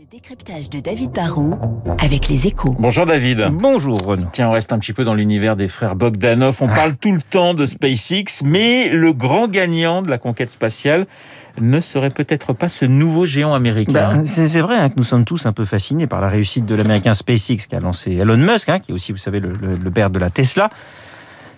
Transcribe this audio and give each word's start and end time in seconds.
Le 0.00 0.06
décryptage 0.10 0.70
de 0.70 0.80
David 0.80 1.10
Barrault 1.12 1.58
avec 1.98 2.28
les 2.28 2.46
échos. 2.46 2.74
Bonjour 2.78 3.04
David. 3.04 3.48
Bonjour 3.52 4.00
Renaud. 4.02 4.28
Tiens, 4.32 4.48
on 4.48 4.52
reste 4.52 4.72
un 4.72 4.78
petit 4.78 4.94
peu 4.94 5.04
dans 5.04 5.12
l'univers 5.12 5.56
des 5.56 5.68
frères 5.68 5.94
Bogdanov. 5.94 6.56
On 6.62 6.68
parle 6.68 6.96
tout 6.96 7.12
le 7.12 7.20
temps 7.20 7.52
de 7.52 7.66
SpaceX, 7.66 8.40
mais 8.42 8.88
le 8.88 9.12
grand 9.12 9.46
gagnant 9.46 10.00
de 10.00 10.08
la 10.08 10.16
conquête 10.16 10.50
spatiale 10.52 11.06
ne 11.60 11.80
serait 11.80 12.08
peut-être 12.08 12.54
pas 12.54 12.70
ce 12.70 12.86
nouveau 12.86 13.26
géant 13.26 13.52
américain. 13.52 13.92
Ben, 14.14 14.24
c'est 14.24 14.60
vrai 14.60 14.76
hein, 14.76 14.88
que 14.88 14.94
nous 14.96 15.04
sommes 15.04 15.26
tous 15.26 15.44
un 15.44 15.52
peu 15.52 15.66
fascinés 15.66 16.06
par 16.06 16.22
la 16.22 16.28
réussite 16.30 16.64
de 16.64 16.74
l'américain 16.74 17.12
SpaceX 17.12 17.66
qu'a 17.68 17.80
lancé 17.80 18.12
Elon 18.12 18.38
Musk, 18.38 18.70
hein, 18.70 18.78
qui 18.78 18.92
est 18.92 18.94
aussi, 18.94 19.12
vous 19.12 19.18
savez, 19.18 19.40
le, 19.40 19.50
le- 19.50 19.76
le 19.76 19.90
père 19.90 20.08
de 20.08 20.18
la 20.18 20.30
Tesla. 20.30 20.70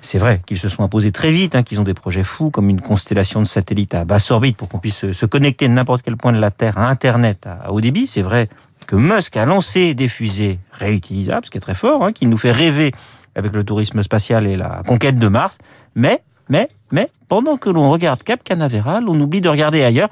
C'est 0.05 0.19
vrai 0.19 0.43
qu'ils 0.45 0.59
se 0.59 0.69
sont 0.69 0.83
imposés 0.83 1.13
très 1.13 1.31
vite, 1.31 1.55
hein, 1.55 1.63
qu'ils 1.63 1.81
ont 1.81 1.85
des 1.85 1.95
projets 1.95 2.25
fous 2.25 2.51
comme 2.51 2.69
une 2.69 2.81
constellation 2.81 3.41
de 3.41 3.47
satellites 3.47 3.95
à 3.95 4.05
basse 4.05 4.33
orbite 4.33 4.57
pour 4.57 4.69
qu'on 4.69 4.79
puisse 4.79 5.13
se, 5.13 5.27
connecter 5.27 5.69
de 5.69 5.73
n'importe 5.73 6.03
quel 6.03 6.17
point 6.17 6.33
de 6.33 6.41
la 6.41 6.51
Terre 6.51 6.77
à 6.77 6.89
Internet 6.89 7.47
à, 7.47 7.69
à 7.69 7.71
haut 7.71 7.81
débit. 7.81 8.09
C'est 8.09 8.23
vrai 8.23 8.49
que 8.87 8.97
Musk 8.97 9.37
a 9.37 9.47
lancé 9.47 9.95
des 9.95 10.09
fusées 10.09 10.59
réutilisables, 10.73 11.47
ce 11.47 11.51
qui 11.53 11.59
est 11.59 11.61
très 11.61 11.77
fort, 11.77 12.05
hein, 12.05 12.13
qui 12.13 12.27
nous 12.27 12.37
fait 12.37 12.51
rêver 12.51 12.91
avec 13.37 13.53
le 13.55 13.65
tourisme 13.65 14.03
spatial 14.03 14.47
et 14.47 14.57
la 14.57 14.83
conquête 14.87 15.17
de 15.17 15.29
Mars. 15.29 15.59
Mais, 15.95 16.23
mais, 16.49 16.69
mais, 16.91 17.09
pendant 17.29 17.57
que 17.57 17.71
l'on 17.71 17.89
regarde 17.91 18.25
Cap 18.25 18.43
Canaveral, 18.43 19.09
on 19.09 19.19
oublie 19.21 19.41
de 19.41 19.49
regarder 19.49 19.85
ailleurs. 19.85 20.09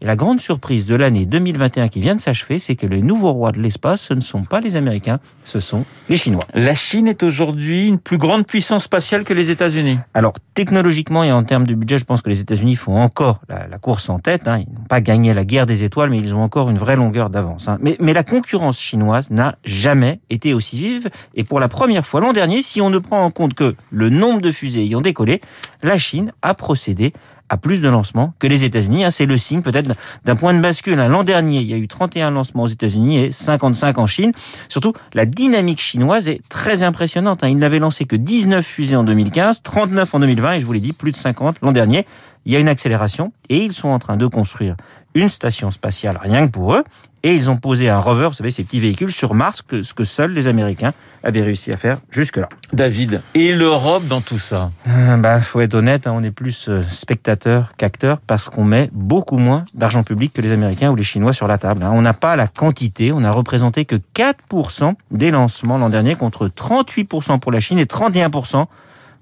Et 0.00 0.06
la 0.06 0.14
grande 0.14 0.40
surprise 0.40 0.84
de 0.84 0.94
l'année 0.94 1.26
2021 1.26 1.88
qui 1.88 2.00
vient 2.00 2.14
de 2.14 2.20
s'achever, 2.20 2.60
c'est 2.60 2.76
que 2.76 2.86
les 2.86 3.02
nouveaux 3.02 3.32
rois 3.32 3.50
de 3.50 3.58
l'espace, 3.60 4.00
ce 4.02 4.14
ne 4.14 4.20
sont 4.20 4.44
pas 4.44 4.60
les 4.60 4.76
Américains, 4.76 5.18
ce 5.42 5.58
sont 5.58 5.84
les 6.08 6.16
Chinois. 6.16 6.44
La 6.54 6.74
Chine 6.74 7.08
est 7.08 7.24
aujourd'hui 7.24 7.88
une 7.88 7.98
plus 7.98 8.16
grande 8.16 8.46
puissance 8.46 8.84
spatiale 8.84 9.24
que 9.24 9.34
les 9.34 9.50
États-Unis. 9.50 9.98
Alors, 10.14 10.34
technologiquement 10.54 11.24
et 11.24 11.32
en 11.32 11.42
termes 11.42 11.66
de 11.66 11.74
budget, 11.74 11.98
je 11.98 12.04
pense 12.04 12.22
que 12.22 12.30
les 12.30 12.40
États-Unis 12.40 12.76
font 12.76 12.96
encore 12.96 13.40
la, 13.48 13.66
la 13.66 13.78
course 13.78 14.08
en 14.08 14.20
tête. 14.20 14.46
hein. 14.46 14.58
Ils 14.58 14.72
n'ont 14.72 14.84
pas 14.88 15.00
gagné 15.00 15.34
la 15.34 15.44
guerre 15.44 15.66
des 15.66 15.82
étoiles, 15.82 16.10
mais 16.10 16.18
ils 16.18 16.32
ont 16.32 16.42
encore 16.42 16.70
une 16.70 16.78
vraie 16.78 16.94
longueur 16.96 17.28
d'avance. 17.28 17.66
hein. 17.66 17.78
Mais, 17.80 17.96
mais 17.98 18.12
la 18.12 18.22
concurrence 18.22 18.78
chinoise 18.78 19.30
n'a 19.30 19.56
jamais 19.64 20.20
été 20.30 20.54
aussi 20.54 20.76
vive. 20.76 21.08
Et 21.34 21.42
pour 21.42 21.58
la 21.58 21.66
première 21.68 22.06
fois 22.06 22.20
l'an 22.20 22.32
dernier, 22.32 22.62
si 22.62 22.80
on 22.80 22.90
ne 22.90 22.98
prend 22.98 23.24
en 23.24 23.32
compte 23.32 23.54
que 23.54 23.74
le 23.90 24.10
nombre 24.10 24.40
de 24.42 24.52
fusées 24.52 24.82
ayant 24.82 25.00
décollé, 25.00 25.40
la 25.82 25.98
Chine 25.98 26.32
a 26.42 26.54
procédé 26.54 27.12
à 27.48 27.56
plus 27.56 27.82
de 27.82 27.88
lancements 27.88 28.34
que 28.38 28.46
les 28.46 28.64
États-Unis. 28.64 29.04
hein. 29.04 29.10
C'est 29.10 29.26
le 29.26 29.38
signe 29.38 29.62
peut-être 29.62 29.94
d'un 30.24 30.36
point 30.36 30.54
de 30.54 30.60
bascule. 30.60 30.98
hein. 31.00 31.08
L'an 31.08 31.24
dernier, 31.24 31.58
il 31.60 31.66
y 31.66 31.74
a 31.74 31.76
eu 31.76 31.88
31 31.88 32.30
lancements 32.30 32.64
aux 32.64 32.68
États-Unis 32.68 33.18
et 33.18 33.32
55 33.32 33.98
en 33.98 34.06
Chine. 34.06 34.32
Surtout, 34.68 34.92
la 35.14 35.26
dynamique 35.26 35.80
chinoise 35.80 36.28
est 36.28 36.40
très 36.48 36.82
impressionnante. 36.82 37.42
hein. 37.44 37.48
Ils 37.48 37.58
n'avaient 37.58 37.78
lancé 37.78 38.04
que 38.04 38.16
19 38.16 38.64
fusées 38.64 38.96
en 38.96 39.04
2015, 39.04 39.62
39 39.62 40.14
en 40.14 40.20
2020 40.20 40.52
et 40.54 40.60
je 40.60 40.66
vous 40.66 40.72
l'ai 40.72 40.80
dit, 40.80 40.92
plus 40.92 41.12
de 41.12 41.16
50 41.16 41.56
l'an 41.62 41.72
dernier. 41.72 42.06
Il 42.46 42.52
y 42.52 42.56
a 42.56 42.60
une 42.60 42.68
accélération 42.68 43.32
et 43.50 43.58
ils 43.58 43.72
sont 43.74 43.88
en 43.88 43.98
train 43.98 44.16
de 44.16 44.26
construire 44.26 44.76
une 45.18 45.28
station 45.28 45.70
spatiale 45.70 46.18
rien 46.22 46.46
que 46.46 46.52
pour 46.52 46.74
eux. 46.74 46.84
Et 47.24 47.34
ils 47.34 47.50
ont 47.50 47.56
posé 47.56 47.88
un 47.88 47.98
rover, 47.98 48.28
vous 48.28 48.32
savez, 48.34 48.52
ces 48.52 48.62
petits 48.62 48.78
véhicules 48.78 49.10
sur 49.10 49.34
Mars, 49.34 49.60
que, 49.60 49.82
ce 49.82 49.92
que 49.92 50.04
seuls 50.04 50.32
les 50.32 50.46
Américains 50.46 50.92
avaient 51.24 51.42
réussi 51.42 51.72
à 51.72 51.76
faire 51.76 51.98
jusque-là. 52.12 52.48
David. 52.72 53.22
Et 53.34 53.52
l'Europe 53.52 54.06
dans 54.06 54.20
tout 54.20 54.38
ça 54.38 54.70
Euh, 54.86 55.16
bah, 55.16 55.40
faut 55.40 55.60
être 55.60 55.74
honnête, 55.74 56.06
hein, 56.06 56.12
on 56.14 56.22
est 56.22 56.30
plus 56.30 56.68
euh, 56.68 56.82
spectateur 56.88 57.72
qu'acteur 57.76 58.18
parce 58.24 58.48
qu'on 58.48 58.62
met 58.62 58.88
beaucoup 58.92 59.38
moins 59.38 59.64
d'argent 59.74 60.04
public 60.04 60.32
que 60.32 60.40
les 60.40 60.52
Américains 60.52 60.90
ou 60.92 60.94
les 60.94 61.02
Chinois 61.02 61.32
sur 61.32 61.48
la 61.48 61.58
table. 61.58 61.82
hein. 61.82 61.90
On 61.92 62.02
n'a 62.02 62.14
pas 62.14 62.36
la 62.36 62.46
quantité, 62.46 63.10
on 63.10 63.18
n'a 63.18 63.32
représenté 63.32 63.84
que 63.84 63.96
4% 64.14 64.94
des 65.10 65.32
lancements 65.32 65.76
l'an 65.76 65.88
dernier 65.88 66.14
contre 66.14 66.46
38% 66.46 67.40
pour 67.40 67.50
la 67.50 67.58
Chine 67.58 67.80
et 67.80 67.84
31% 67.86 68.66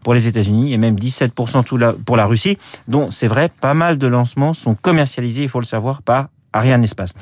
pour 0.03 0.15
les 0.15 0.27
États-Unis 0.27 0.73
et 0.73 0.77
même 0.79 0.97
17% 0.99 1.63
tout 1.65 1.77
la- 1.77 1.93
pour 1.93 2.17
la 2.17 2.27
Russie, 2.27 2.59
dont 2.89 3.11
c'est 3.11 3.27
vrai, 3.29 3.51
pas 3.61 3.75
mal 3.75 3.99
de 3.99 4.07
lancements 4.07 4.55
sont 4.55 4.75
commercialisés, 4.75 5.43
il 5.45 5.49
faut 5.49 5.61
le 5.61 5.65
savoir, 5.67 6.03
par 6.03 6.29
Ariane 6.53 6.85
Espace. 6.85 7.13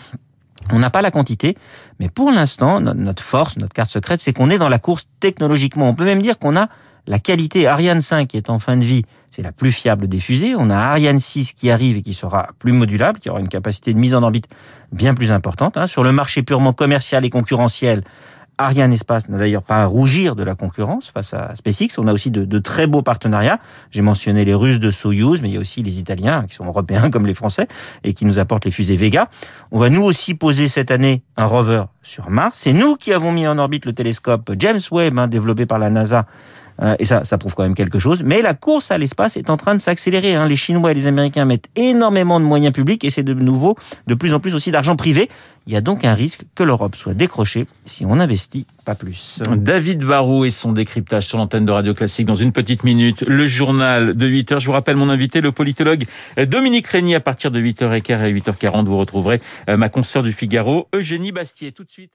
On 0.72 0.78
n'a 0.78 0.90
pas 0.90 1.02
la 1.02 1.10
quantité, 1.10 1.56
mais 2.00 2.08
pour 2.08 2.30
l'instant, 2.30 2.80
no- 2.80 2.94
notre 2.94 3.22
force, 3.22 3.56
notre 3.58 3.74
carte 3.74 3.90
secrète, 3.90 4.20
c'est 4.20 4.32
qu'on 4.32 4.50
est 4.50 4.58
dans 4.58 4.68
la 4.68 4.78
course 4.78 5.06
technologiquement. 5.20 5.88
On 5.88 5.94
peut 5.94 6.04
même 6.04 6.22
dire 6.22 6.38
qu'on 6.38 6.56
a 6.56 6.68
la 7.06 7.18
qualité 7.18 7.66
Ariane 7.66 8.00
5 8.00 8.28
qui 8.28 8.38
est 8.38 8.48
en 8.48 8.58
fin 8.58 8.78
de 8.78 8.84
vie, 8.84 9.02
c'est 9.30 9.42
la 9.42 9.52
plus 9.52 9.72
fiable 9.72 10.08
des 10.08 10.20
fusées. 10.20 10.54
On 10.56 10.70
a 10.70 10.76
Ariane 10.76 11.18
6 11.18 11.52
qui 11.52 11.70
arrive 11.70 11.98
et 11.98 12.02
qui 12.02 12.14
sera 12.14 12.48
plus 12.58 12.72
modulable, 12.72 13.18
qui 13.18 13.28
aura 13.28 13.40
une 13.40 13.48
capacité 13.48 13.92
de 13.92 13.98
mise 13.98 14.14
en 14.14 14.22
orbite 14.22 14.48
bien 14.90 15.12
plus 15.14 15.32
importante. 15.32 15.76
hein. 15.76 15.86
Sur 15.86 16.02
le 16.02 16.12
marché 16.12 16.42
purement 16.42 16.72
commercial 16.72 17.26
et 17.26 17.30
concurrentiel, 17.30 18.04
Ariane 18.58 18.92
Espace 18.92 19.28
n'a 19.28 19.38
d'ailleurs 19.38 19.62
pas 19.62 19.82
à 19.82 19.86
rougir 19.86 20.36
de 20.36 20.44
la 20.44 20.54
concurrence 20.54 21.10
face 21.10 21.34
à 21.34 21.54
SpaceX. 21.56 21.98
On 21.98 22.06
a 22.06 22.12
aussi 22.12 22.30
de, 22.30 22.58
très 22.58 22.86
beaux 22.86 23.02
partenariats. 23.02 23.58
J'ai 23.90 24.02
mentionné 24.02 24.44
les 24.44 24.54
Russes 24.54 24.78
de 24.78 24.90
Soyuz, 24.90 25.42
mais 25.42 25.48
il 25.48 25.54
y 25.54 25.56
a 25.56 25.60
aussi 25.60 25.82
les 25.82 25.98
Italiens 25.98 26.46
qui 26.48 26.54
sont 26.54 26.64
européens 26.64 27.10
comme 27.10 27.26
les 27.26 27.34
Français 27.34 27.66
et 28.04 28.14
qui 28.14 28.24
nous 28.24 28.38
apportent 28.38 28.64
les 28.64 28.70
fusées 28.70 28.96
Vega. 28.96 29.28
On 29.72 29.78
va 29.78 29.90
nous 29.90 30.02
aussi 30.02 30.34
poser 30.34 30.68
cette 30.68 30.90
année 30.90 31.22
un 31.36 31.46
rover 31.46 31.84
sur 32.02 32.30
Mars. 32.30 32.60
C'est 32.62 32.72
nous 32.72 32.96
qui 32.96 33.12
avons 33.12 33.32
mis 33.32 33.46
en 33.46 33.58
orbite 33.58 33.86
le 33.86 33.92
télescope 33.92 34.52
James 34.58 34.80
Webb, 34.90 35.18
hein, 35.18 35.26
développé 35.26 35.66
par 35.66 35.78
la 35.78 35.90
NASA. 35.90 36.26
Euh, 36.82 36.96
et 36.98 37.04
ça, 37.04 37.24
ça 37.24 37.38
prouve 37.38 37.54
quand 37.54 37.62
même 37.62 37.74
quelque 37.74 37.98
chose. 37.98 38.22
Mais 38.24 38.42
la 38.42 38.54
course 38.54 38.90
à 38.90 38.98
l'espace 38.98 39.36
est 39.36 39.50
en 39.50 39.56
train 39.56 39.74
de 39.74 39.80
s'accélérer. 39.80 40.34
hein. 40.34 40.48
Les 40.48 40.56
Chinois 40.56 40.90
et 40.90 40.94
les 40.94 41.06
Américains 41.06 41.44
mettent 41.44 41.68
énormément 41.76 42.40
de 42.40 42.44
moyens 42.44 42.74
publics 42.74 43.04
et 43.04 43.10
c'est 43.10 43.22
de 43.22 43.34
nouveau 43.34 43.76
de 44.06 44.14
plus 44.14 44.34
en 44.34 44.40
plus 44.40 44.54
aussi 44.54 44.70
d'argent 44.70 44.96
privé. 44.96 45.28
Il 45.66 45.72
y 45.72 45.76
a 45.76 45.80
donc 45.80 46.04
un 46.04 46.14
risque 46.14 46.42
que 46.54 46.62
l'Europe 46.62 46.94
soit 46.96 47.14
décrochée 47.14 47.66
si 47.86 48.04
on 48.04 48.16
n'investit 48.16 48.66
pas 48.84 48.94
plus. 48.94 49.40
David 49.56 50.04
Barou 50.04 50.44
et 50.44 50.50
son 50.50 50.72
décryptage 50.72 51.26
sur 51.26 51.38
l'antenne 51.38 51.64
de 51.64 51.72
Radio 51.72 51.94
Classique 51.94 52.26
dans 52.26 52.34
une 52.34 52.52
petite 52.52 52.84
minute. 52.84 53.22
Le 53.26 53.46
journal 53.46 54.14
de 54.14 54.28
8h. 54.28 54.60
Je 54.60 54.66
vous 54.66 54.72
rappelle 54.72 54.96
mon 54.96 55.08
invité, 55.08 55.40
le 55.40 55.52
politologue 55.52 56.04
Dominique 56.36 56.86
Régnier. 56.88 57.14
À 57.14 57.20
partir 57.20 57.50
de 57.50 57.60
8h15 57.60 58.24
et 58.26 58.34
8h40, 58.34 58.84
vous 58.84 58.98
retrouverez 58.98 59.40
euh, 59.70 59.76
ma 59.78 59.88
consoeur 59.88 60.22
du 60.22 60.32
Figaro, 60.32 60.88
Eugénie 60.94 61.32
Bastier. 61.32 61.72
Tout 61.72 61.84
de 61.84 61.90
suite. 61.90 62.10